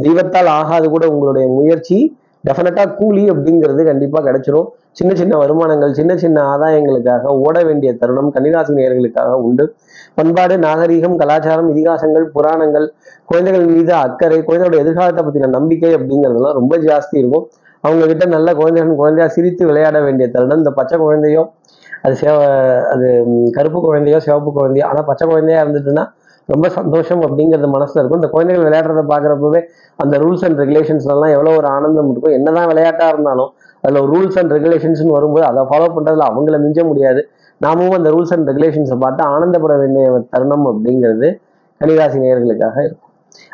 தெய்வத்தால் 0.05 0.49
ஆகாது 0.59 0.87
கூட 0.95 1.05
உங்களுடைய 1.13 1.47
முயற்சி 1.57 1.97
டெஃபினட்டா 2.47 2.83
கூலி 2.99 3.21
அப்படிங்கிறது 3.33 3.81
கண்டிப்பா 3.89 4.19
கிடைச்சிரும். 4.27 4.69
சின்ன 4.99 5.11
சின்ன 5.19 5.33
வருமானங்கள் 5.41 5.93
சின்ன 5.99 6.11
சின்ன 6.23 6.37
ஆதாயங்களுக்காக 6.53 7.31
ஓட 7.43 7.57
வேண்டிய 7.67 7.89
தருணம் 8.01 8.31
கன்னிராசி 8.35 8.73
நேர்களுக்காக 8.79 9.35
உண்டு. 9.47 9.65
பண்பாடு 10.17 10.55
நாகரீகம் 10.65 11.15
கலாச்சாரம் 11.21 11.69
இதிகாசங்கள் 11.73 12.25
புராணங்கள் 12.35 12.87
குழந்தைகள் 13.29 13.65
மீது 13.73 13.93
அக்கறை 14.05 14.39
குழந்தையோட 14.49 14.77
எதிர்காலத்தை 14.83 15.23
பத்தின 15.27 15.51
நம்பிக்கை 15.57 15.91
அப்படிங்கிறதுலாம் 15.99 16.57
ரொம்ப 16.59 16.77
ஜாஸ்தி 16.87 17.15
இருக்கும். 17.21 17.45
அவங்க 17.83 18.03
கிட்ட 18.11 18.25
நல்ல 18.35 18.49
குழந்தைகள் 18.59 19.01
குழந்தையா 19.01 19.27
சிரித்து 19.35 19.63
விளையாட 19.69 19.97
வேண்டிய 20.05 20.25
தருணம் 20.35 20.61
இந்த 20.63 20.71
பச்சை 20.79 20.97
குழந்தையோ 21.03 21.43
அது 22.05 22.15
சேவ 22.21 22.37
அது 22.93 23.07
கருப்பு 23.57 23.79
குழந்தையோ 23.87 24.17
சிவப்பு 24.25 24.51
குழந்தையோ 24.57 24.85
ஆனா 24.89 25.01
பச்சை 25.09 25.25
குழந்தையா 25.31 25.59
இருந்துட்டுன்னா 25.63 26.03
ரொம்ப 26.49 26.67
சந்தோஷம் 26.77 27.21
அப்படிங்கிறது 27.25 27.67
மனசுல 27.75 27.99
இருக்கும். 28.01 28.21
இந்த 28.21 28.29
குழந்தைகள் 28.33 28.65
விளையாடுறத 28.67 29.01
பாக்குறப்பவே 29.11 29.59
அந்த 29.99 30.15
ரூல்ஸ் 30.23 30.43
அண்ட் 30.47 30.57
ரெகுலேஷன்ஸ் 30.63 31.05
எல்லாம் 31.13 31.33
எவ்வளவு 31.35 31.57
ஒரு 31.59 31.67
ஆனந்தம் 31.75 32.09
இருக்கும் 32.11 32.35
என்னதான் 32.37 32.67
விளையாட்டா 32.71 33.05
இருந்தாலும் 33.13 33.51
அதுல 33.83 34.01
ரூல்ஸ் 34.11 34.37
அண்ட் 34.41 34.51
ரெகுலேஷன்ஸ்னு 34.57 35.15
வரும்போது 35.17 35.45
அதை 35.49 35.63
ஃபாலோ 35.69 35.87
பண்றதுல 35.95 36.25
அவங்கள 36.31 36.57
மிஞ்ச 36.65 36.79
முடியாது. 36.89 37.21
நாமும் 37.61 37.95
அந்த 37.97 38.09
ரூல்ஸ் 38.15 38.33
அண்ட் 38.35 38.47
ரெகுலேஷன்ஸை 38.51 38.97
பார்த்து 39.05 39.23
ஆனந்தப்பட 39.33 39.73
வேண்டிய 39.83 40.05
தருணம் 40.33 40.67
அப்படிங்கிறது 40.71 41.29
கன்னிராசி 41.81 42.17
நேர்களுக்காக 42.25 42.77
இருக்கும். 42.87 43.02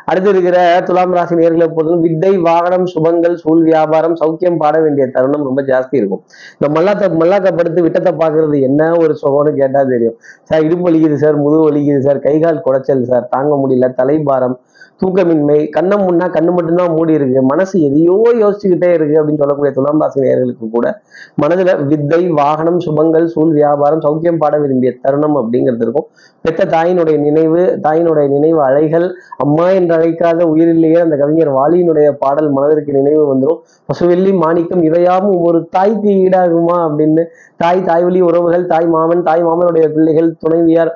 அடுத்து 0.09 0.29
இருக்கிற 0.33 0.57
துலாம் 0.87 1.13
ராசி 1.17 1.35
நேர்களை 1.39 1.67
பொறுத்தவரை 1.75 2.03
வித்தை 2.05 2.31
வாகனம் 2.47 2.85
சுபங்கள் 2.93 3.35
சூழ் 3.43 3.63
வியாபாரம் 3.69 4.15
சௌக்கியம் 4.21 4.59
பாட 4.61 4.75
வேண்டிய 4.85 5.05
தருணம் 5.15 5.45
ரொம்ப 5.49 5.61
ஜாஸ்தி 5.71 5.95
இருக்கும். 6.01 6.21
இந்த 6.57 6.67
மல்லாத்த 6.75 7.09
மல்லாக்க 7.21 7.51
படுத்து 7.59 7.83
விட்டத்தை 7.85 8.13
பார்க்கறது 8.23 8.59
என்ன 8.69 8.91
ஒரு 9.01 9.15
சுகம்னு 9.23 9.53
கேட்டால் 9.61 9.91
தெரியும். 9.93 10.17
சார் 10.49 10.65
இடுப்பு 10.67 10.85
வலிக்குது 10.87 11.19
சார் 11.25 11.37
முதுகு 11.45 11.63
வலிக்குது 11.69 12.01
சார் 12.07 12.19
கை 12.27 12.35
கால் 12.45 12.63
குடைச்சல் 12.67 13.05
சார் 13.11 13.27
தாங்க 13.35 13.53
முடியல 13.63 13.89
தலைபாரம் 14.01 14.57
தூக்கமின்மை 14.99 15.57
கண்ணை 15.75 15.95
முன்னா 15.99 16.25
கண்ணு 16.35 16.51
மட்டும்தான் 16.55 16.93
மூடி 16.95 17.13
இருக்கு. 17.17 17.41
மனசு 17.51 17.75
எதையோ 17.87 18.15
யோசிச்சுக்கிட்டே 18.41 18.89
இருக்கு 18.97 19.15
அப்படின்னு 19.19 19.41
சொல்லக்கூடிய 19.41 19.71
துலாம் 19.77 20.01
ராசி 20.03 20.23
நேர்களுக்கு 20.25 20.67
கூட 20.69 20.87
மனதுல 21.41 21.73
வித்தை 21.91 22.21
வாகனம் 22.39 22.79
சுபங்கள் 22.85 23.27
சூழ் 23.33 23.53
வியாபாரம் 23.59 24.03
சௌக்கியம் 24.05 24.41
பாட 24.41 24.55
விரும்பிய 24.63 24.91
தருணம் 25.03 25.37
அப்படிங்கிறது 25.41 25.85
இருக்கும். 25.85 26.07
பெத்த 26.45 26.67
தாயினுடைய 26.73 27.17
நினைவு 27.25 27.61
தாயினுடைய 27.85 28.27
நினைவு 28.35 28.59
அலைகள் 28.67 29.07
அம்மா 29.45 29.65
என்று 29.77 29.93
அழைக்காத 29.97 30.45
உயிரிலேயே 30.51 30.99
அந்த 31.05 31.15
கவிஞர் 31.21 31.51
வாலியினுடைய 31.57 32.09
பாடல் 32.21 32.49
மனதிற்கு 32.57 32.91
நினைவு 32.99 33.23
வந்துடும் 33.31 33.59
பசுவெல்லி 33.89 34.33
மாணிக்கம் 34.43 34.83
இவையாவும் 34.89 35.37
ஒரு 35.47 35.59
தாய்க்கு 35.75 36.11
ஈடாகுமா 36.23 36.77
அப்படின்னு 36.87 37.23
தாய் 37.57 37.81
தாய் 37.81 38.03
வழி 38.03 38.19
உறவுகள் 38.21 38.65
தாய் 38.65 38.89
மாமன் 38.93 39.23
தாய் 39.23 39.43
மாமனுடைய 39.43 39.85
பிள்ளைகள் 39.95 40.29
துணைவியார் 40.43 40.91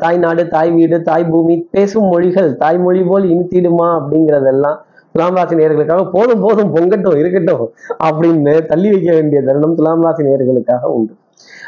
தாய் 0.00 0.18
நாடு 0.18 0.42
தாய் 0.48 0.72
வீடு 0.72 0.96
தாய் 1.02 1.28
பூமி 1.30 1.56
பேசும் 1.70 2.08
மொழிகள் 2.12 2.50
தாய்மொழி 2.62 3.02
போல் 3.02 3.26
இனித்திடுமா 3.40 3.88
அப்படிங்கிறதெல்லாம் 3.98 4.78
துலாம் 5.12 5.34
ராசி 5.34 5.54
நேர்களுக்காக 5.54 6.10
போதும் 6.10 6.40
போதும் 6.40 6.74
பொங்கட்டும் 6.74 7.16
இருக்கட்டும் 7.16 7.72
அப்படின்னு 8.04 8.66
தள்ளி 8.66 8.90
வைக்க 8.90 9.12
வேண்டிய 9.12 9.42
தருணம் 9.42 9.74
துலாம் 9.74 10.04
ராசி 10.04 10.22
நேர்களுக்காக 10.22 10.82
உண்டு. 10.82 11.14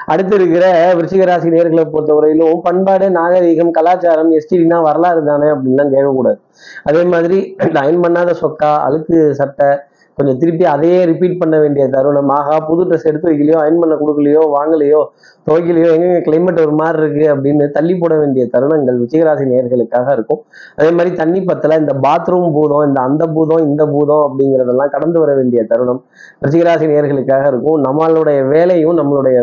அடுத்து 0.07 0.35
இருக்கிற 0.35 0.95
விருச்சிக 0.95 1.25
ராசி 1.25 1.49
நேர்களை 1.49 1.85
பொறுத்தவரையிலும் 1.93 2.61
பண்பாடு 2.63 3.09
நாகரீகம் 3.09 3.71
கலாச்சாரம் 3.71 4.33
எஸ்டினா 4.33 4.83
வரலாறு 4.83 5.25
தானே 5.25 5.47
அப்படின்லாம் 5.47 5.93
கேட்கக்கூடாது. 5.95 6.39
அதே 6.85 7.03
மாதிரி 7.05 7.57
அயன் 7.83 8.03
பண்ணாத 8.05 8.35
சொக்கா 8.43 8.71
அழுக்கு 8.87 9.35
சட்டை 9.35 9.71
கொஞ்சம் 10.19 10.39
திருப்பி 10.41 10.65
அதையே 10.73 10.99
ரிப்பீட் 11.11 11.39
பண்ண 11.43 11.57
வேண்டிய 11.63 11.85
தருணம். 11.95 12.31
ஆகா 12.39 12.57
புது 12.69 12.83
ட்ரெஸ் 12.89 13.07
எடுத்து 13.11 13.29
வைக்கலையோ 13.31 13.59
அயன் 13.63 13.81
பண்ண 13.83 13.95
கொடுக்கலையோ 14.03 14.43
வாங்கலையோ 14.57 15.01
துவைக்கலையோ 15.47 15.91
எங்க 15.97 16.19
கிளைமேட் 16.27 16.61
ஒரு 16.65 16.75
மாதிரி 16.81 17.01
இருக்கு 17.03 17.25
அப்படின்னு 17.35 17.65
தள்ளி 17.77 17.95
போட 18.03 18.15
வேண்டிய 18.23 18.45
தருணங்கள் 18.55 18.99
விஜயராசி 19.05 19.45
நேர்களுக்காக 19.53 20.07
இருக்கும். 20.17 20.41
அதே 20.79 20.91
மாதிரி 20.99 21.13
தண்ணி 21.23 21.41
பத்தல 21.51 21.79
இந்த 21.83 21.95
பாத்ரூம் 22.07 22.49
பூதம் 22.59 22.85
இந்த 22.89 23.01
அந்த 23.09 23.27
பூதம் 23.37 23.65
இந்த 23.69 23.85
பூதம் 23.95 24.25
அப்படிங்கிறதெல்லாம் 24.29 24.95
கடந்து 24.97 25.21
வர 25.25 25.33
வேண்டிய 25.41 25.63
தருணம் 25.73 26.01
ரிச்சிகராசி 26.47 26.89
நேர்களுக்காக 26.95 27.45
இருக்கும். 27.53 27.79
நம்மளுடைய 27.89 28.41
வேலையும் 28.55 28.99
நம்மளுடைய 29.03 29.39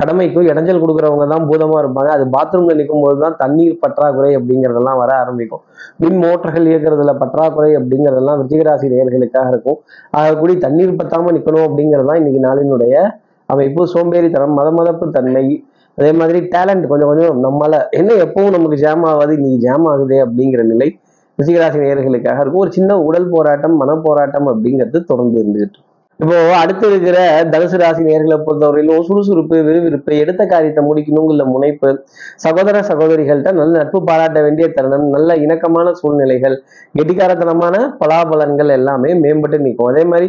கடமைக்கும் 0.00 0.48
இடைஞ்சல் 0.50 0.82
கொடுக்குறவங்க 0.82 1.24
தான் 1.32 1.46
பூதமாக 1.50 1.80
இருப்பாங்க. 1.82 2.10
அது 2.16 2.24
பாத்ரூம்ல 2.34 2.74
நிற்கும் 2.80 3.02
போது 3.04 3.18
தான் 3.24 3.36
தண்ணீர் 3.42 3.80
பற்றாக்குறை 3.82 4.30
அப்படிங்கிறதெல்லாம் 4.38 5.00
வர 5.02 5.10
ஆரம்பிக்கும். 5.22 5.62
மின் 6.02 6.20
மோட்டர்கள் 6.24 6.68
இயக்கிறதுல 6.70 7.14
பற்றாக்குறை 7.22 7.70
அப்படிங்கிறதெல்லாம் 7.80 8.38
விருச்சிகராசி 8.40 8.92
நேர்களுக்காக 8.94 9.48
இருக்கும். 9.54 9.78
ஆகக்கூடிய 10.20 10.56
தண்ணீர் 10.66 10.98
பற்றாமல் 11.00 11.36
நிற்கணும் 11.38 11.66
அப்படிங்கிறது 11.68 12.08
தான் 12.10 12.20
இன்னைக்கு 12.22 12.40
நாளினுடைய 12.48 12.94
அமைப்பு. 13.48 13.82
சோம்பேறித்தனம் 13.94 14.56
மத 14.60 14.70
மதப்பு 14.78 15.06
தன்மை 15.18 15.44
அதே 15.98 16.10
மாதிரி 16.18 16.38
டேலண்ட் 16.52 16.84
கொஞ்சம் 16.90 17.08
கொஞ்சம் 17.10 17.40
நம்மளால 17.44 17.78
என்ன 17.98 18.10
எப்பவும் 18.24 18.54
நமக்கு 18.56 18.76
ஜாம் 18.84 19.04
ஆகாது 19.10 19.32
இன்னைக்கு 19.38 19.58
ஜாம் 19.66 19.86
ஆகுதே 19.92 20.18
அப்படிங்கிற 20.26 20.62
நிலை 20.72 20.88
ரிசிகராசி 21.38 21.78
நேர்களுக்காக 21.82 22.40
இருக்கும். 22.42 22.62
ஒரு 22.64 22.72
சின்ன 22.76 22.96
உடல் 23.08 23.28
போராட்டம் 23.34 23.76
மன 23.82 23.96
போராட்டம் 24.06 24.48
அப்படிங்கிறது 24.52 24.98
தொடர்ந்து 25.10 25.38
இருந்துகிட்டு 25.42 25.80
இப்போ 26.22 26.38
அடுத்து 26.60 26.84
இருக்கிற 26.90 27.18
தனுசு 27.52 27.76
ராசி 27.82 28.02
நேர்களை 28.06 28.36
பொறுத்தவரையிலும் 28.46 29.04
சுறுசுறுப்பு 29.08 29.56
விறுவிறுப்பு 29.66 30.12
எடுத்த 30.22 30.42
காரியத்தை 30.50 30.82
முடிக்கணுங்கிற 30.88 31.44
முனைப்பு 31.52 31.90
சகோதர 32.44 32.82
சகோதரிகள்கிட்ட 32.88 33.52
நல்ல 33.60 33.72
நட்பு 33.80 33.98
பாராட்ட 34.08 34.38
வேண்டிய 34.46 34.66
தருணம் 34.76 35.06
நல்ல 35.14 35.36
இணக்கமான 35.44 35.92
சூழ்நிலைகள் 36.00 36.56
கெட்டிக்காரத்தனமான 36.98 37.76
பலாபலன்கள் 38.00 38.72
எல்லாமே 38.78 39.10
மேம்பட்டு 39.22 39.60
நிற்கும். 39.66 39.90
அதே 39.92 40.02
மாதிரி 40.10 40.26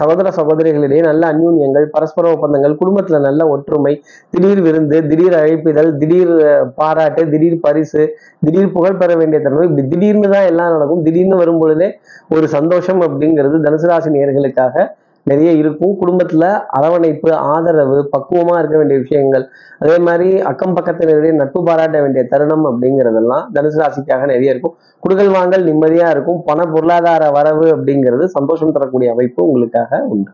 சகோதர 0.00 0.30
சகோதரிகளிடையே 0.38 1.02
நல்ல 1.08 1.22
அந்யூன்யங்கள் 1.32 1.86
பரஸ்பர 1.96 2.30
ஒப்பந்தங்கள் 2.36 2.78
குடும்பத்துல 2.82 3.20
நல்ல 3.28 3.48
ஒற்றுமை 3.54 3.94
திடீர் 4.34 4.62
விருந்து 4.68 5.00
திடீர் 5.10 5.36
அழைப்பிதழ் 5.40 5.90
திடீர் 6.02 6.34
பாராட்டு 6.80 7.24
திடீர் 7.34 7.58
பரிசு 7.66 8.04
திடீர் 8.46 8.72
புகழ் 8.76 9.00
பெற 9.02 9.10
வேண்டிய 9.22 9.40
தருணம். 9.46 9.68
இப்படி 9.70 9.84
திடீர்னு 9.92 10.30
தான் 10.36 10.48
எல்லாம் 10.52 10.72
நடக்கும். 10.76 11.04
திடீர்னு 11.08 11.42
வரும் 11.42 11.60
பொழுதே 11.64 11.90
ஒரு 12.36 12.48
சந்தோஷம் 12.56 13.02
அப்படிங்கிறது 13.08 13.58
தனுசு 13.68 13.88
ராசி 13.92 14.10
நேர்களுக்காக 14.16 14.86
நிறைய 15.30 15.50
இருக்கும். 15.60 15.92
குடும்பத்துல 16.00 16.44
அரவணைப்பு 16.78 17.30
ஆதரவு 17.52 17.98
பக்குவமா 18.14 18.54
இருக்க 18.60 18.76
வேண்டிய 18.80 18.98
விஷயங்கள். 19.04 19.44
அதே 19.82 19.96
மாதிரி 20.08 20.28
அக்கம் 20.50 20.74
பக்கத்தினருடைய 20.76 21.32
நட்பு 21.40 21.62
பாராட்ட 21.68 22.00
வேண்டிய 22.04 22.24
தருணம் 22.32 22.66
அப்படிங்கிறதெல்லாம் 22.70 23.46
தனுசு 23.56 23.78
ராசிக்காக 23.82 24.26
நிறைய 24.32 24.54
இருக்கும். 24.54 24.74
குடுக்கல் 25.04 25.32
வாங்கல் 25.36 25.64
நிம்மதியா 25.68 26.08
இருக்கும். 26.16 26.42
பண 26.50 26.66
பொருளாதார 26.74 27.30
வரவு 27.38 27.66
அப்படிங்கிறது 27.76 28.26
சந்தோஷம் 28.36 28.74
தரக்கூடிய 28.76 29.10
அமைப்பு 29.16 29.40
உங்களுக்காக 29.48 30.00
உண்டு. 30.14 30.30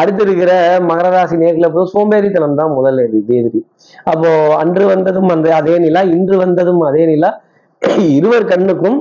அடுத்து 0.00 0.22
இருக்கிற 0.26 0.52
மகர 0.90 1.06
ராசி 1.14 1.36
நேர்களை 1.40 1.68
போது 1.72 1.86
சோம்பேறித்தனம் 1.94 2.58
தான் 2.60 2.74
முதல் 2.76 3.00
எதிரி. 3.04 3.60
அப்போ 4.12 4.30
அன்று 4.62 4.84
வந்ததும் 4.92 5.30
அந்த 5.34 5.48
அதே 5.60 5.74
நிலா 5.84 6.02
இன்று 6.16 6.36
வந்ததும் 6.44 6.82
அதே 6.90 7.02
நிலா. 7.10 7.30
இருவர் 8.18 8.50
கண்ணுக்கும் 8.52 8.98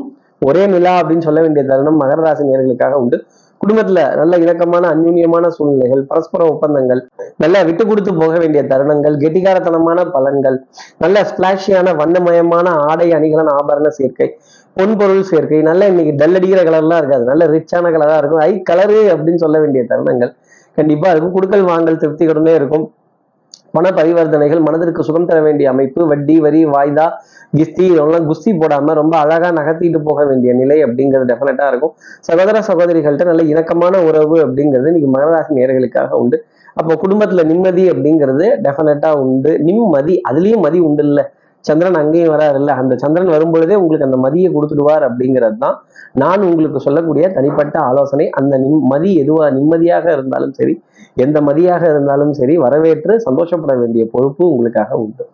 ஒரே 0.48 0.63
நிலா 0.74 0.91
அப்படின்னு 1.00 1.25
சொல்ல 1.27 1.39
வேண்டிய 1.45 1.63
தருணம் 1.69 2.01
மகர 2.01 2.19
ராசி 2.25 2.43
நேர்களுக்காக 2.50 3.00
உண்டு. 3.03 3.17
குடும்பத்துல 3.62 4.01
நல்ல 4.16 4.38
இணக்கமான 4.38 4.89
அந்யூன்யமான 4.96 5.48
சூழ்நிலைகள் 5.48 6.04
பரஸ்பர 6.06 6.44
ஒப்பந்தங்கள் 6.46 7.01
நல்ல 7.38 7.63
விட்டு 7.63 7.88
கொடுத்து 7.88 8.12
போக 8.13 8.38
வேண்டிய 8.38 8.63
தருணங்கள் 8.63 9.16
கெட்டிகாரத்தனமான 9.18 10.06
பலன்கள் 10.16 10.58
நல்ல 10.98 11.24
ஸ்பிளாஷியான 11.32 11.96
வண்ணமயமான 11.96 12.70
ஆடை 12.70 13.13
அணிகலன் 13.13 13.51
ஆபரண 13.58 13.88
சேர்க்கை 13.88 14.30
பொன்பொருள் 14.78 15.22
சேர்க்கை 15.22 15.62
நல்ல 15.62 15.88
இன்னைக்கு 15.88 16.13
டல் 16.18 16.36
அடிக்கிற 16.36 16.62
கலர்லாம் 16.63 16.98
இருக்காது. 16.98 17.24
நல்ல 17.25 17.46
ரிச்சான 17.46 17.92
கலரா 17.96 18.18
இருக்கும். 18.18 18.39
ஐ 18.39 18.51
கலரு 18.70 19.00
அப்படின்னு 19.13 19.36
சொல்ல 19.36 19.60
வேண்டிய 19.60 19.84
தருணங்கள் 19.89 20.32
கண்டிப்பா 20.78 21.10
இருக்கும். 21.10 21.34
குடுக்கல் 21.38 21.66
வாங்கல் 21.72 21.98
திருப்திகளுமே 21.98 22.54
இருக்கும். 22.56 22.86
பண 23.79 23.89
பரிவர்த்தனைகள் 24.00 24.62
மனதிற்கு 24.67 25.01
சுகம் 25.09 25.27
தர 25.31 25.39
வேண்டிய 25.48 25.67
அமைப்பு 25.74 26.01
வட்டி 26.12 26.36
வரி 26.45 26.62
வாய்தா 26.75 27.05
கிஸ்தி 27.57 27.83
இதெல்லாம் 27.91 28.25
குஸ்தி 28.29 28.51
போடாம 28.53 28.93
ரொம்ப 28.93 29.13
அழகா 29.17 29.50
நகர்த்திட்டு 29.59 30.00
போக 30.07 30.25
வேண்டிய 30.25 30.51
நிலை 30.53 30.77
அப்படிங்கிறது 30.86 31.29
டெஃபினட்டா 31.31 31.67
இருக்கும். 31.71 31.93
சகோதர 32.27 32.62
சகோதரிகள்கிட்ட 32.69 33.25
நல்ல 33.31 33.43
இணக்கமான 33.53 34.01
உறவு 34.09 34.38
அப்படிங்கிறது 34.45 34.89
இன்னைக்கு 34.91 35.09
மனராசி 35.15 35.57
நேர்களுக்காக 35.59 36.12
உண்டு. 36.24 36.39
அப்போ 36.74 36.93
குடும்பத்துல 37.03 37.43
நிம்மதி 37.51 37.83
அப்படிங்கிறது 37.91 38.45
டெஃபினட்டா 38.65 39.12
உண்டு. 39.24 39.51
நிம்மதி 39.67 40.15
அதுலயும் 40.29 40.63
மதி 40.65 40.79
உண்டு 40.79 41.03
இல்லை 41.03 41.24
சந்திரன் 41.66 42.00
அங்கேயும் 42.01 42.34
வராரு 42.34 42.58
இல்ல 42.62 42.74
அந்த 42.82 42.94
சந்திரன் 43.04 43.34
வரும் 43.36 43.54
பொழுதே 43.54 43.75
உங்களுக்கு 43.82 44.08
அந்த 44.10 44.20
மதியை 44.25 44.50
கொடுத்துடுவார் 44.56 45.06
அப்படிங்கிறது 45.08 45.58
தான் 45.63 45.78
நான் 46.22 46.46
உங்களுக்கு 46.50 46.80
சொல்லக்கூடிய 46.86 47.25
தனிப்பட்ட 47.38 47.75
ஆலோசனை. 47.89 48.25
அந்த 48.39 48.54
நிம் 48.66 48.86
மதி 48.94 49.10
எதுவா 49.24 49.48
நிம்மதியாக 49.58 50.06
இருந்தாலும் 50.18 50.54
சரி 50.60 50.75
எந்த 51.25 51.38
மதியாக 51.48 51.84
இருந்தாலும் 51.94 52.32
சரி 52.39 52.56
வரவேற்று 52.66 53.13
சந்தோஷப்பட 53.28 53.74
வேண்டிய 53.82 54.06
பொறுப்பு 54.13 54.44
உங்களுக்காக 54.54 54.98
உண்டு. 55.04 55.25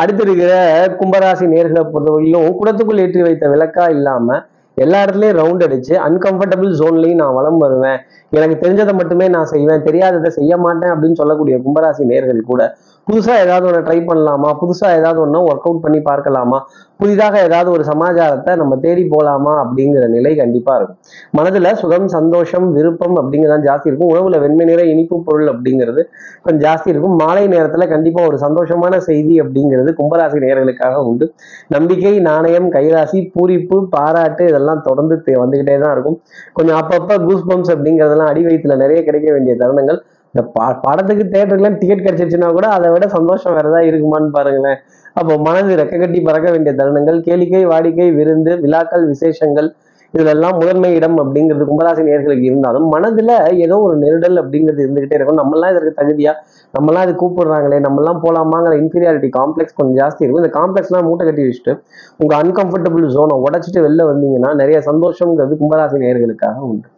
அடுத்திருக்கிற 0.00 0.52
கும்பராசி 1.00 1.46
நேர்களை 1.54 1.82
பொறுத்தவரையிலும் 1.92 2.56
குடத்துக்குள் 2.60 3.02
ஏற்றி 3.04 3.22
வைத்த 3.26 3.46
விளக்கா 3.54 3.86
இல்லாம 3.96 4.38
எல்லா 4.76 4.98
இடத்துலயும் 5.04 5.38
ரவுண்ட் 5.40 5.64
அடிச்சு 5.66 5.94
அன்கம்ஃபர்டபுள் 6.04 6.70
ஜோன்லயும் 6.78 7.20
நான் 7.22 7.34
வளம் 7.38 7.58
வருவேன். 7.62 7.98
எனக்கு 8.32 8.56
தெரிஞ்சதை 8.62 8.92
மட்டுமே 9.00 9.26
நான் 9.34 9.50
செய்வேன். 9.52 9.82
தெரியாததை 9.88 10.30
செய்ய 10.36 10.56
மாட்டேன் 10.64 10.92
அப்படின்னு 10.94 11.18
சொல்லக்கூடிய 11.20 11.56
கும்பராசி 11.64 12.04
நேர்கள் 12.12 12.40
கூட 12.50 12.62
புதுசாக 13.08 13.38
ஏதாவது 13.40 13.66
ஒன்று 13.66 13.80
ட்ரை 13.80 13.96
பண்ணலாமா? 14.06 14.50
புதுசாக 14.60 14.98
ஏதாவது 14.98 15.20
ஒன்று 15.20 15.38
ஒர்க் 15.38 15.66
அவுட் 15.68 15.80
பண்ணி 15.80 16.00
பார்க்கலாமா? 16.00 16.58
புதிதாக 16.96 17.40
ஏதாவது 17.42 17.70
ஒரு 17.70 17.84
சமாச்சாரத்தை 17.84 18.56
நம்ம 18.56 18.76
தேடி 18.76 19.04
போகலாமா 19.04 19.52
அப்படிங்கிற 19.62 20.08
நிலை 20.08 20.36
கண்டிப்பாக 20.36 20.76
இருக்கும். 20.78 20.98
மனதில் 21.30 21.74
சுகம் 21.74 22.08
சந்தோஷம் 22.08 22.72
விருப்பம் 22.72 23.16
அப்படிங்கிறதான் 23.16 23.64
ஜாஸ்தி 23.68 23.86
இருக்கும். 23.86 24.08
உணவில் 24.08 24.38
வெண்மை 24.40 24.64
நிற 24.64 24.82
இனிப்பு 24.82 25.22
பொருள் 25.22 25.48
அப்படிங்கிறது 25.48 26.02
கொஞ்சம் 26.42 26.64
ஜாஸ்தி 26.68 26.88
இருக்கும். 26.88 27.16
மாலை 27.16 27.46
நேரத்தில் 27.46 27.88
கண்டிப்பாக 27.88 28.26
ஒரு 28.26 28.38
சந்தோஷமான 28.38 28.96
செய்தி 28.96 29.40
அப்படிங்கிறது 29.40 29.92
கும்பராசி 30.00 30.38
நேர்களுக்காக 30.46 30.94
உண்டு. 30.94 31.34
நம்பிக்கை 31.68 32.18
நாணயம் 32.20 32.70
கைராசி 32.72 33.32
பூரிப்பு 33.34 33.88
பாராட்டு 33.90 34.46
இதெல்லாம் 34.46 34.82
தொடர்ந்து 34.82 35.20
வந்துக்கிட்டே 35.26 35.78
தான் 35.80 35.92
இருக்கும். 35.92 36.20
கொஞ்சம் 36.52 36.78
அப்பப்போ 36.80 37.24
கூஸ் 37.24 37.46
பம்ப்ஸ் 37.50 37.74
அப்படிங்கிறதெல்லாம் 37.76 38.32
அடி 38.32 38.44
வயிற்றுல 38.44 38.76
நிறைய 38.76 39.04
கிடைக்க 39.04 39.32
வேண்டிய 39.32 39.56
தருணங்கள். 39.56 40.00
இந்த 40.34 40.42
பா 40.56 40.66
படத்துக்கு 40.84 41.24
தேட்டருக்குலாம் 41.34 41.78
டிக்கெட் 41.80 42.04
கிடைச்சிருச்சுன்னா 42.04 42.50
கூட 42.58 42.66
அதை 42.76 42.88
விட 42.94 43.06
சந்தோஷம் 43.16 43.54
வேற 43.56 43.66
ஏதாவது 43.70 43.88
இருக்குமான்னு 43.90 44.30
பாருங்களேன். 44.36 44.78
அப்போ 45.18 45.32
மனது 45.46 45.72
ரெக்க 45.80 45.94
கட்டி 46.02 46.20
பறக்க 46.28 46.48
வேண்டிய 46.54 46.72
தருணங்கள் 46.78 47.18
கேளிக்கை 47.26 47.62
வாடிக்கை 47.72 48.06
விருந்து 48.18 48.52
விழாக்கள் 48.64 49.04
விசேஷங்கள் 49.12 49.68
இதுலெல்லாம் 50.14 50.56
முதன்மை 50.60 50.88
இடம் 50.96 51.14
அப்படிங்கிறது 51.22 51.64
கும்பராசி 51.68 52.02
நேர்களுக்கு 52.08 52.46
இருந்தாலும் 52.48 52.86
மனதுல 52.94 53.34
ஏதோ 53.64 53.76
ஒரு 53.84 53.94
நெருடல் 54.02 54.40
அப்படிங்கிறது 54.42 54.82
இருந்துகிட்டே 54.84 55.16
இருக்கும். 55.18 55.38
நம்மளாம் 55.42 55.72
இதற்கு 55.74 55.92
தகுதியா 56.00 56.32
நம்மலாம் 56.74 57.04
இது 57.06 57.14
கூப்பிடுறாங்களே 57.22 57.78
நம்மலாம் 57.86 58.20
போலாமாங்கிற 58.24 58.74
இன்ஃபீரியாரிட்டி 58.82 59.30
காம்ப்ளெக்ஸ் 59.38 59.78
கொஞ்சம் 59.78 59.98
ஜாஸ்தி 60.02 60.24
இருக்கும். 60.24 60.44
இந்த 60.44 60.52
காம்ப்ளெக்ஸ்லாம் 60.58 61.08
மூட்டை 61.08 61.26
கட்டி 61.28 61.44
வச்சுட்டு 61.48 61.74
உங்க 62.22 62.34
அன்கம்ஃபர்டபுள் 62.42 63.06
ஜோனை 63.16 63.38
உடைச்சிட்டு 63.46 63.86
வெளில 63.86 64.08
வந்தீங்கன்னா 64.12 64.52
நிறைய 64.62 64.80
சந்தோஷங்கிறது 64.90 65.60
கும்பராசி 65.62 66.04
நேர்களுக்காக 66.06 66.58
உண்டு. 66.72 66.88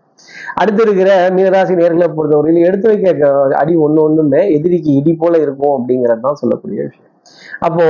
அடுத்து 0.60 0.82
இருக்கிற 0.86 1.10
மீனராசி 1.36 1.74
நேர்களை 1.80 2.08
பொறுத்தவரையில் 2.16 2.66
எடுத்து 2.68 2.88
வைக்க 2.90 3.30
அடி 3.62 3.74
ஒண்ணு 3.86 4.00
ஒண்ணுமே 4.06 4.42
எதிரிக்கு 4.56 4.90
இடி 5.00 5.12
போல 5.22 5.40
இருக்கும் 5.46 5.74
அப்படிங்கிறது 5.78 6.24
தான் 6.26 6.40
சொல்லக்கூடிய 6.42 6.78
விஷயம். 6.88 7.10
அப்போ 7.66 7.84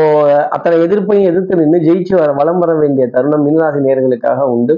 அத்தனை 0.56 0.76
எதிர்ப்பையும் 0.86 1.28
எதிர்த்து 1.30 1.58
நின்று 1.60 1.78
ஜெயிச்சு 1.86 2.14
வர 2.20 2.30
வலம் 2.40 2.60
வர 2.62 2.72
வேண்டிய 2.82 3.04
தருணம் 3.14 3.44
மீனராசி 3.46 3.80
நேர்களுக்காக 3.86 4.46
உண்டு. 4.54 4.74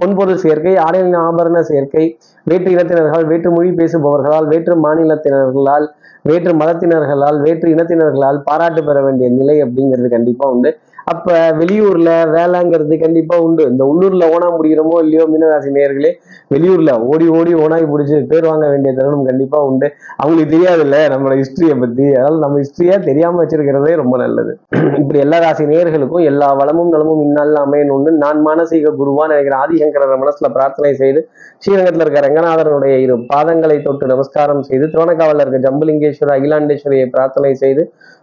பொன்பொருள் 0.00 0.42
சேர்க்கை 0.44 0.74
ஆடை 0.86 1.00
ஆபரண 1.28 1.58
சேர்க்கை 1.70 2.04
வேற்று 2.46 2.68
இனத்தினர்கள் 2.74 3.26
வேற்று 3.30 3.50
மொழி 3.56 3.70
பேசுபவர்களால் 3.80 4.46
வேற்று 4.52 4.76
மாநிலத்தினர்களால் 4.84 5.86
வேற்று 6.28 6.52
மதத்தினர்களால் 6.60 7.38
வேற்று 7.44 7.68
இனத்தினர்களால் 7.74 8.38
பாராட்டு 8.48 8.80
பெற 8.88 8.98
வேண்டிய 9.06 9.26
நிலை 9.38 9.56
அப்படிங்கிறது 9.64 10.08
கண்டிப்பா 10.16 10.46
உண்டு. 10.54 10.70
அப்ப 11.06 11.28
வெளியூர்ல 11.60 12.10
வேலைங்கிறது 12.34 12.96
கண்டிப்பா 13.02 13.36
உண்டு. 13.38 13.62
இந்த 13.70 13.82
உள்ளூர்ல 13.90 14.24
ஓனா 14.34 14.48
முடிகிறோமோ 14.56 14.96
இல்லையோ 15.04 15.24
மீனராசி 15.32 15.70
நேயர்களே 15.76 16.10
வெளியூர்ல 16.54 16.92
ஓடி 17.08 17.26
ஓடி 17.38 17.52
ஓனாய் 17.62 17.90
பிடிச்சி 17.92 18.16
பேர் 18.32 18.48
வாங்க 18.50 18.66
வேண்டிய 18.68 18.92
தருணம் 18.94 19.28
கண்டிப்பா 19.30 19.58
உண்டு. 19.68 19.88
அவங்களுக்கு 20.20 20.52
தெரியாதுல்ல 20.54 20.96
நம்மளோட 21.12 21.36
ஹிஸ்டரியை 21.40 21.76
பத்தி. 21.80 22.06
அதனால 22.14 22.40
நம்ம 22.44 22.58
ஹிஸ்டரியா 22.58 22.96
தெரியாம 23.08 23.40
வச்சிருக்கிறதே 23.42 23.94
ரொம்ப 24.02 24.16
நல்லது. 24.16 24.52
இப்படி 25.02 25.18
எல்லா 25.18 25.38
ராசி 25.38 25.64
நேயர்களுக்கும் 25.64 26.26
எல்லா 26.30 26.48
வளமும் 26.60 26.92
நலமும் 26.94 27.22
இந்நாளில் 27.26 27.62
அமையணும்னு 27.64 28.12
நான் 28.24 28.40
மானசீக 28.46 28.94
குருவா 29.00 29.24
நினைக்கிற 29.32 29.56
ஆதிசங்கரர் 29.62 30.22
மனசுல 30.22 30.48
பிரார்த்தனை 30.56 30.92
செய்து 30.94 31.20
ஸ்ரீரங்கத்துல 31.62 32.04
இருக்க 32.06 32.20
ரங்கநாதனுடைய 32.20 32.94
இரு 33.04 33.16
பாதங்களை 33.32 33.78
தொட்டு 33.82 34.06
நமஸ்காரம் 34.06 34.62
செய்து 34.62 34.84
திருவண்ணக்காவல 34.86 35.44
இருக்க 35.46 35.60
ஜம்புலிங்கேஸ்வரர் 35.66 36.36
அகிலாண்டேஸ்வரியை 36.36 37.06
பிரார்த்தனை 37.14 37.52
செய்து 37.64 37.84